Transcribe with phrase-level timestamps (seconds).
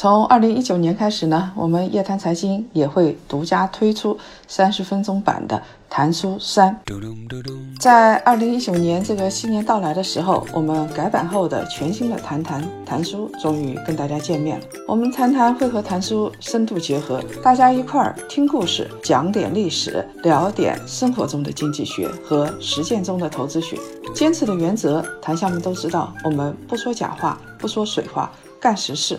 [0.00, 4.16] 从二零一九年开始呢，我们夜谈财经也会独家推出
[4.46, 5.56] 三十分钟版的
[5.90, 6.80] 《谈书三》。
[7.80, 14.66] 在二零一九年这个新年到来的时候，我们改版后的全新的《谈谈谈书》终于跟大家见面了。
[14.86, 23.76] 我们谈谈会和谈书深度结合，大家一块儿听故事，讲点历史，聊点生活中的经济学和实践中的投资学。
[24.14, 28.30] 坚持的原则，谈下们都知道，我们不说假话，不说水话，
[28.60, 29.18] 干实事。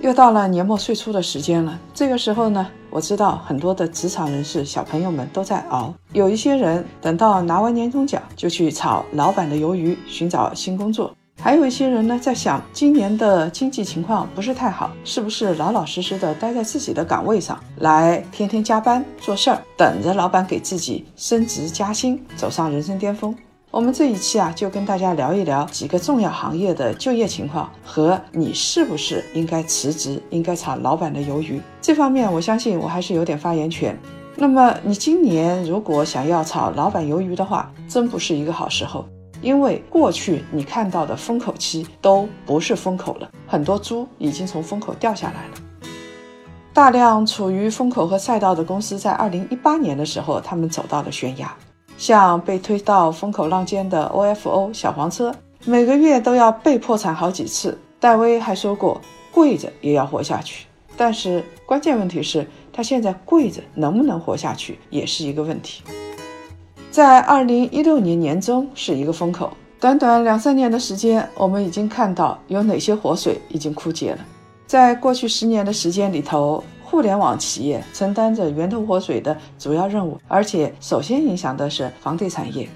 [0.00, 5.92] 又到了年末岁初的时间了，这个时候呢，我知道很多的职场人士、小朋友们都在熬。
[6.14, 23.36] 有一些人等到拿完年终奖就去炒老板的鱿鱼，寻找新工作；还有一些人呢，在想今年的经济情况不是太好，是不是老老实实的待在自己的岗位上，来天天加班做事儿，等着老板给自己升职加薪，走上人生巅峰。
[23.72, 33.96] 我们这一期啊，就跟大家聊一聊几个重要行业的就业情况和你是不是应该辞职、应该炒老板的鱿鱼这方面，我相信我还是有点发言权。
[34.34, 39.06] 那么你今年如果想要炒老板鱿鱼的话，真不是一个好时候，
[39.40, 45.54] 因为过去你看到的风口期都不是风口了，很多猪已经从风口掉下来了。
[46.72, 51.56] 大量处于风口和赛道的公司在二零一八年的时候，他们走到了悬崖。
[52.00, 55.34] 像被推到风口浪尖的 OFO 小黄车，
[55.66, 57.78] 每个月都要被破产好几次。
[58.00, 58.98] 戴威还说过，
[59.30, 60.64] 跪着也要活下去。
[60.96, 65.82] 但是关键问题是，他现在跪着能不能活下去，也是一个问题。
[66.90, 74.18] 在二零一六年年中是一个风口，短短两三年的时间，我们已经看到有哪些活水已经枯竭了。
[74.66, 76.64] 在过去十年的时间里头。
[76.90, 82.68] 互联网企业承担着源头活水的主要任务，而且首先影响的是房地产业。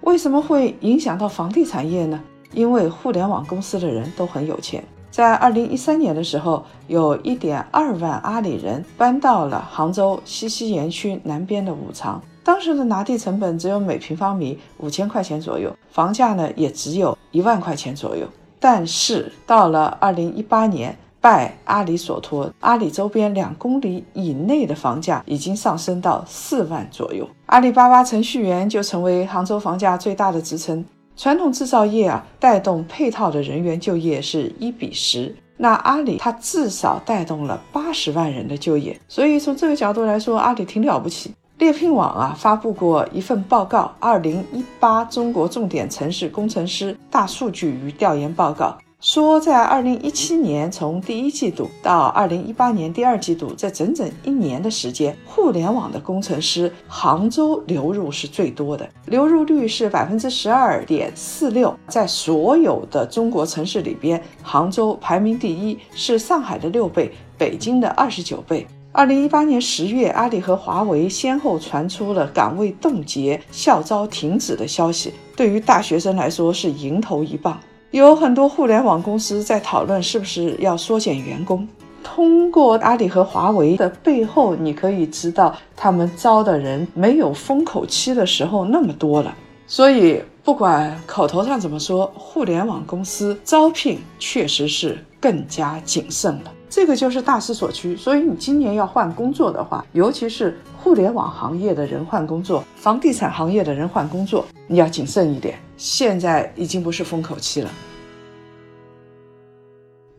[0.00, 2.18] 为什么会影响到房地产业呢？
[2.52, 4.82] 因为互联网公司的人都很有钱。
[5.10, 18.26] 在二零一三年的时候，有一点二万阿里人搬到了杭州西溪园区南边的五常，当时的拿地成本只有每平方米五千块钱左右，房价呢也只有一万块钱左右。
[18.58, 20.96] 但是到了二零一八年。
[21.24, 27.26] 拜阿里所托，阿里周边两公里以内的房价已经上升到四万左右。
[27.46, 30.84] 阿里巴巴程序员就成为杭州房价最大的支撑。
[31.16, 39.00] 传统制造业啊，带动配套的人员就业是一比十，那阿里它至少带动了八十万人的就业。
[39.08, 41.32] 所以从这个角度来说，阿里挺了不起。
[41.56, 48.76] 猎聘网啊发布过一份报告，《二零一八中国重点城市工程师大数据与调研报告》。
[49.04, 68.66] 说，在二零一七年从第一季度到二零一八年第二季度，这整整一年的时间，互联网的工程师杭州流入是最多的，流入率是百分之十二点四六，在所有的中国城市里边，杭州排名第一，是上海的六倍，北京的二十九倍。
[68.90, 77.60] 二零一八年十月，阿里和华为先后传出了岗位冻结、校招停止的消息，对于大学生来说是迎头一棒。
[77.94, 81.68] 有很多互联网公司在讨论是不是要缩减员工。
[82.02, 89.32] 通过阿里和华为的背后，你可以知道他们招的人没有封口期的时候那么多了。
[89.68, 96.52] 所以不管口头上怎么说，互联网公司招聘确实是更加谨慎了。
[96.74, 97.96] 这个就是大势所趋。
[97.96, 105.56] 所以你今年要换工作的话，尤其是互联网行业的人换工作，房地产行业的人换工作，你要谨慎一点。
[105.76, 107.70] 现在已经不是风口期了。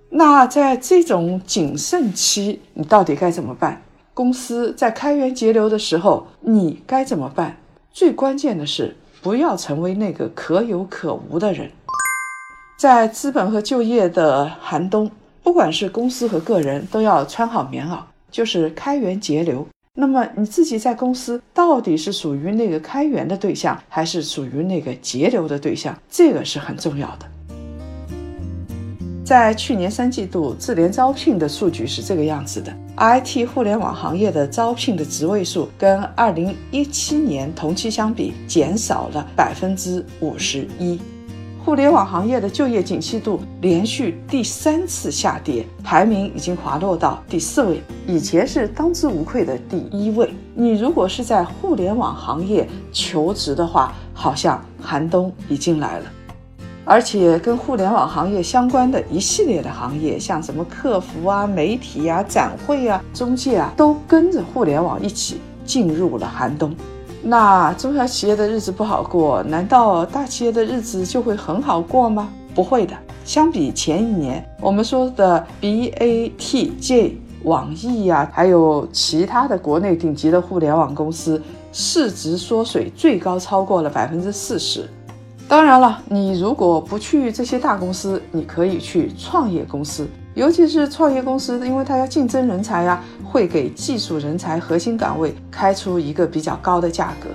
[0.09, 3.81] 那在这种谨慎期，你到底该怎么办？
[4.13, 7.57] 公司在开源节流的时候，你该怎么办？
[7.91, 11.69] 最关键的是，不要成为那个可有可无的人。
[12.77, 15.11] 在资本和就业的寒冬，
[15.45, 17.99] 不管是公司和个人，都要穿好棉袄，
[18.31, 19.65] 就是开源节流。
[19.93, 25.95] 那么你自己在公司到底是属于那个开源的对象，还是属于那个节流的对象？
[26.09, 27.27] 这个是很重要的。
[29.23, 40.99] 在去年三季度，智联招聘的数据是这个样子的：IT 互联网行业的招聘的职位数跟二零一七年同期相比减少了百分之五十一。
[41.65, 50.31] 互联网行业的就业景气度连续第三次下跌，排名已经滑落到第四位，以前是当之无愧的第一位。
[50.53, 56.05] 你如果是在互联网行业求职的话，好像寒冬已经来了。
[56.83, 66.75] 而且跟互联网行业相关的一系列的行业，像什么客服啊、媒体啊、展会啊、中介啊，都跟着互联网一起进入了寒冬。
[67.27, 72.29] 那中小企业的日子不好过，难道大企业的日子就会很好过吗？
[72.53, 72.95] 不会的。
[73.23, 77.13] 相比前一年，我们说的 BATJ、
[77.43, 81.41] 网易呀，还有其他的国内顶级的互联网公司，
[81.71, 84.87] 市值缩水最高超过了百分之四十。
[85.47, 97.29] 当然了，你如果不去这些大公司，你可以去创业公司，尤其是创业公司，因为它要竞争人才呀，会给技术人才核心岗位开出一个比较高的价格。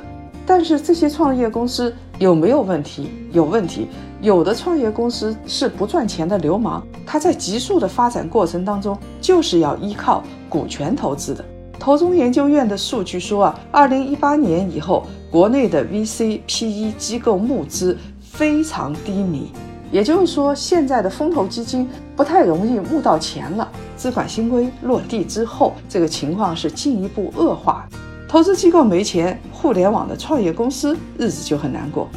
[0.47, 3.11] 但是这些创业公司有没有问题？
[3.33, 3.89] 有问题。
[4.21, 11.43] 有的创业公司是不赚钱的流氓，它在急速的发展过程当中，就是要依靠股权投资的。
[11.79, 19.51] 投中研究院的数据说啊，二零一八年以后，国内的 VC、PE 机构募资非常低迷，
[19.91, 23.69] 也就是说，现在的风投基金不太容易募到钱了。
[23.97, 27.87] 资管新规落地之后，这个情况是进一步恶化，
[28.29, 32.09] 投资机构没钱，互联网的创业公司日子就很难过。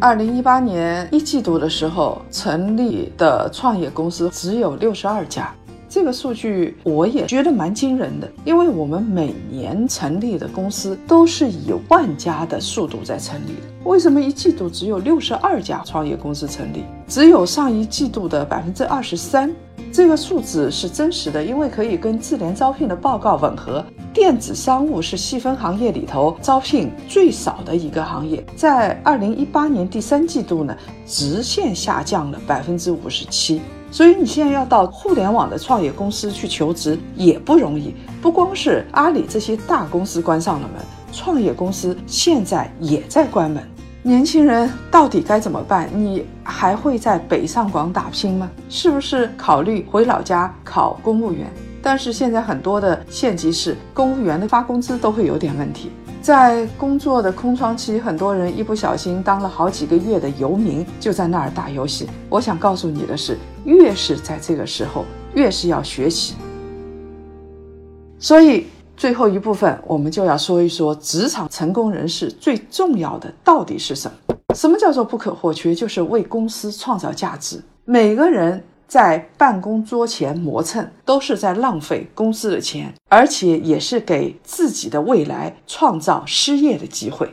[0.00, 5.54] 二零一八年一季度的时候，成立的创业公司只有六十二家。
[5.94, 19.54] 这个数据我也觉得蛮惊人的，因为我们每年成立的公司都是以万家的速度在成立的，为什么一季度只有六十二家创业公司成立，只有上一季度的百分之二十三？
[19.92, 23.84] 这个数字是真实的，因为可以跟智联招聘的报告吻合。
[24.12, 30.76] 电子商务是细分行业里头招聘最少的一个行业，在二零一八年第三季度呢，
[31.06, 33.60] 直线下降了百分之五十七。
[33.94, 43.62] 所以你现在要到互联网的创业公司去求职也不容易，不光是阿里这些大公司关上了门，创业公司现在也在关门。
[44.02, 45.88] 年轻人到底该怎么办？
[45.94, 48.50] 你还会在北上广打拼吗？
[48.68, 51.48] 是不是考虑回老家考公务员？
[51.80, 55.92] 但是现在很多的县级市公务员的发工资都会有点问题。
[56.24, 62.08] 在工作的空窗期，很多人一不小心当了好几个月的游民，就在那儿打游戏。
[62.30, 63.36] 我想告诉你的是，
[63.66, 65.04] 越是在这个时候，
[65.34, 66.34] 越是要学习。
[68.18, 74.34] 所以最后一部分，我们就要说一说职场成功人士最重要的到底是什么？
[74.54, 75.74] 什么叫做不可或缺？
[75.74, 77.62] 就是为公司创造价值。
[77.84, 78.64] 每个人。
[78.86, 87.28] 在办公桌前磨蹭，都是在浪费公司的钱，而且也是给自己的未来创造失业的机会。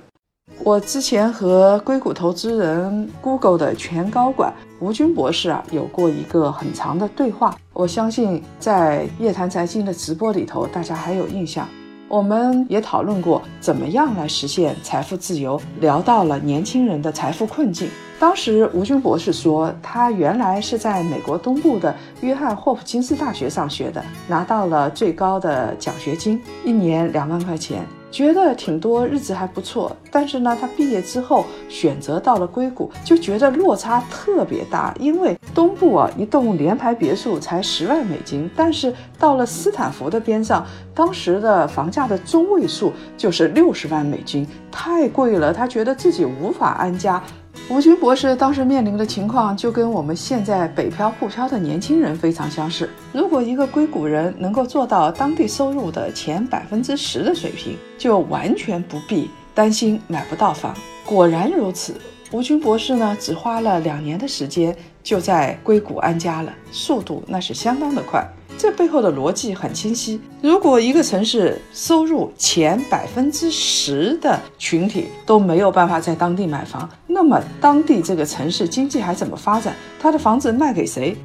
[0.63, 7.57] 我之前和硅谷投资人 Google 的全高管吴军博士啊，有过一个很长的对话。
[7.73, 11.67] 我相信在夜谈财经的直播里头，大家还有印象。
[12.11, 17.89] 我们也讨论过怎么样来实现财富自由，聊到了年轻人的财富困境。
[18.19, 27.81] 当时吴军博士说，他原来是在美国东部的约翰霍普金斯大学上学的，拿到了最高的奖学金，一年两万块钱。
[28.11, 29.95] 觉得挺多，日子还不错。
[30.11, 34.93] 但是呢，他毕业之后选择到了硅谷，就觉得落差特别大。
[34.99, 45.53] 因为东部啊，一栋联排别墅才十万美金，但是到了斯坦福的边上，当时的房价的中位数就是六十万美金，太贵了。
[45.53, 47.23] 他觉得自己无法安家。
[47.69, 52.89] 吴军博士当时面临的情况就跟我们现在北漂沪漂的年轻人非常相似。
[53.13, 60.75] 如果一个硅谷人能够做到当地收入的前百分之十的水平，就完全不必担心买不到房。
[61.05, 61.95] 果然如此，
[62.31, 68.27] 吴军博士呢，只花了两年的时间就在硅谷安家了，速度那是相当的快。
[68.61, 70.21] 这背后的逻辑很清晰。
[70.39, 79.75] 如果一个城市收入前百分之十的群体都没有办法在当地买房，那么当地这个城市经济还怎么发展？
[79.99, 81.17] 他的房子卖给谁？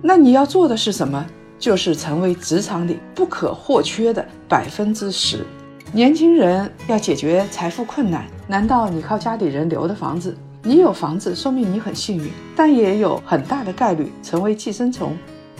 [0.00, 1.26] 那你要做的是什么？
[1.58, 5.44] 就是成为职场里不可或缺的百分之十。
[5.90, 10.32] 年轻人要解决财富困难，难道你靠家里人留的房子？
[10.62, 15.16] 你有房子，说明你很幸运，但也有很大的概率成为寄生虫。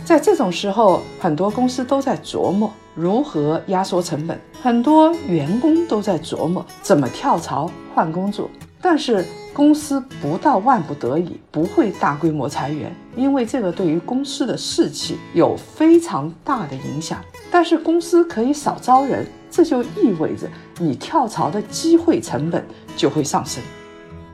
[0.08, 8.48] 在这种时候，很多公司都在琢磨如何压缩成本，很多员工都在琢磨怎么跳槽换工作。
[8.80, 9.22] 但是
[9.52, 17.22] 公司不到万不得已不会大规模裁员，因为这个对于公司的士气有非常大的影响。
[17.50, 20.48] 但是公司可以少招人，这就意味着
[20.78, 22.64] 你跳槽的机会成本
[22.96, 23.62] 就会上升。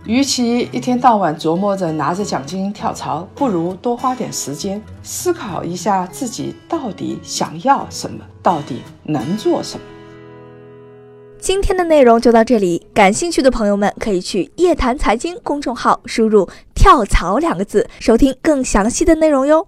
[0.07, 9.85] 与其一天到晚琢磨着拿着奖金跳槽，不如多花点时间思考一下自己到底想要什么，到底能做什么。
[11.39, 19.67] 今天的内容就到这里，感兴趣的朋友们可以去夜谈财经公众号输入“跳槽”两个字，收听更详细的内容哟。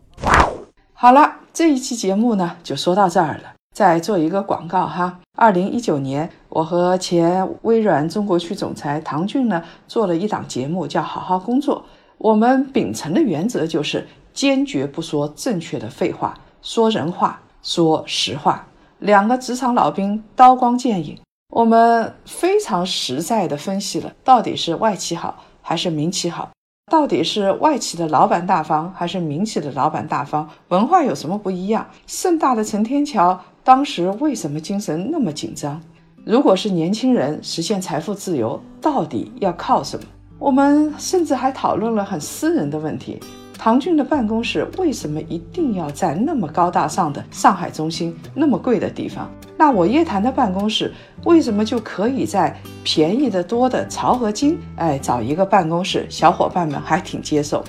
[0.93, 3.56] 好了，这一期节目呢就说到这儿了。
[3.77, 11.81] 再做一个广告哈，二零一九年，我和前微软中国区总裁唐骏呢做了一档节目，叫《好好工作》。
[12.17, 18.67] 我们秉承的原则就是坚决不说正确的废话，说人话，说实话。
[18.99, 21.19] 两个职场老兵刀光剑影。
[21.53, 26.49] 我们非常实在地分析了，到底是外企好还是民企好？
[26.91, 30.49] 到底是外企的老板大方还是民企的老板大方？
[30.69, 31.89] 文化有什么不一样？
[32.07, 35.81] 盛大的陈天桥当时为什么精神那么紧张？
[36.25, 40.07] 如果是年轻人实现财富自由，到底要靠什么？
[40.39, 43.19] 我们甚至还讨论了很私人的问题。
[43.59, 49.29] 唐骏的办公室为什么一定要在那么高大上的上海中心那么贵的地方？
[49.57, 50.95] 那我叶檀的办公室
[51.25, 54.57] 为什么就可以在便宜的多的漕河泾？
[54.77, 57.65] 哎，找一个办公室，小伙伴们还挺接受。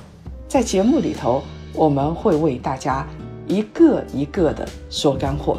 [0.48, 1.42] 在节目里头，
[1.74, 3.04] 我们会为大家
[3.48, 5.58] 一个一个的说干货。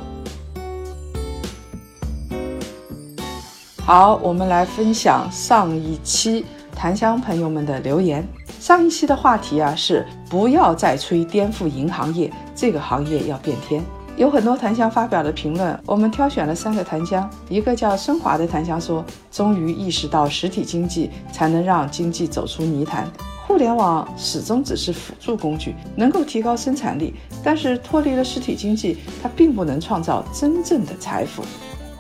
[3.89, 6.45] 好，我们来分享上一期
[6.77, 8.23] 檀香朋友们的留言。
[8.61, 13.83] 上一期的话题啊是不要再吹颠覆银行业，这个行业要变天。
[14.19, 17.31] 有很多檀香发表的评论，我们挑选了三个檀香。
[17.49, 19.03] 一个叫升华的檀香说
[19.33, 23.11] ：“终于意识到实体经济才能让经济走出泥潭，
[23.47, 31.43] 互联网始终只是辅助工具，能够提高生产力，但是脱离了实体经济，它并不能创造真正的财富。”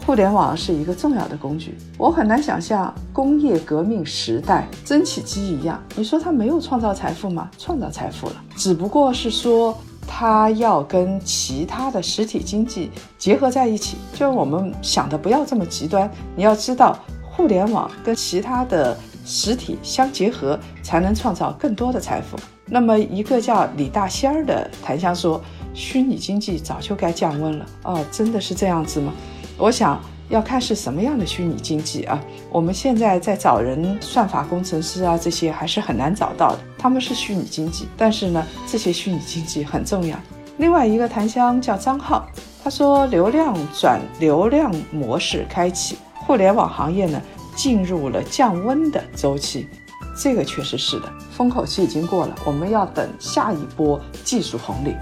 [0.08, 7.50] 互联网是一个重要的工具，我很难想象工业革命时代蒸汽机一样，你说它没有创造财富吗？
[7.58, 13.98] 创造财富了，只不过是说它要跟其他的实体经济结合在一起。
[14.14, 18.96] 就我们想的不要这么极端，你要知道，互联网跟其他的
[19.26, 22.38] 实体相结合，才能创造更多的财富。
[22.64, 25.38] 那么一个叫李大仙儿的檀香说，
[25.74, 27.66] 虚拟经济早就该降温了。
[27.82, 29.12] 哦，真的是这样子吗？
[29.58, 32.20] 我想要看是什么样的虚拟经济啊？
[32.48, 36.58] 我们现在在找人，算法工程师啊，这些还是很难找到的。
[36.78, 40.16] 他们是虚拟经济，但是呢，这些虚拟经济很重要。
[40.58, 42.28] 另外一个檀香叫张浩，
[42.62, 47.20] 他说流量转流量模式开启，互联网行业呢
[47.56, 49.66] 进入了降温的周期。
[50.20, 54.96] 这个确实是的，风口期已经过了，我们要等下一波技术红利。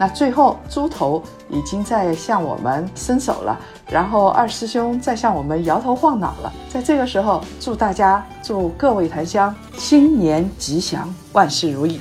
[0.00, 3.58] 那最后，猪头已经在向我们伸手了，
[3.90, 6.52] 然后二师兄在向我们摇头晃脑了。
[6.68, 12.00] 在这个时候，祝大家，祝各位檀香新年吉祥，万事如意。